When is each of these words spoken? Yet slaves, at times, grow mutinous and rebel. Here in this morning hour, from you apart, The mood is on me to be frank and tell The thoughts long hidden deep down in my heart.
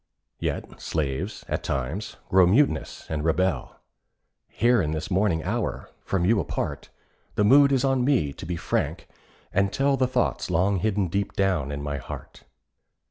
Yet 0.39 0.81
slaves, 0.81 1.45
at 1.47 1.63
times, 1.63 2.15
grow 2.29 2.47
mutinous 2.47 3.05
and 3.07 3.23
rebel. 3.23 3.75
Here 4.47 4.81
in 4.81 4.93
this 4.93 5.11
morning 5.11 5.43
hour, 5.43 5.91
from 6.03 6.25
you 6.25 6.39
apart, 6.39 6.89
The 7.35 7.43
mood 7.43 7.71
is 7.71 7.83
on 7.85 8.03
me 8.03 8.33
to 8.33 8.45
be 8.47 8.55
frank 8.55 9.07
and 9.53 9.71
tell 9.71 9.97
The 9.97 10.07
thoughts 10.07 10.49
long 10.49 10.79
hidden 10.79 11.07
deep 11.07 11.33
down 11.33 11.71
in 11.71 11.83
my 11.83 11.97
heart. 11.97 12.45